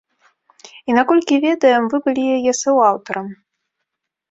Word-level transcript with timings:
І 0.89 0.95
наколькі 0.99 1.35
ведаем, 1.43 1.83
вы 1.93 1.97
былі 2.09 2.23
яе 2.39 2.51
суаўтарам. 2.63 3.31